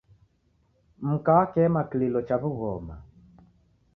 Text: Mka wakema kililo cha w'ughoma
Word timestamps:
Mka 1.07 1.31
wakema 1.37 1.81
kililo 1.89 2.19
cha 2.27 2.35
w'ughoma 2.41 2.95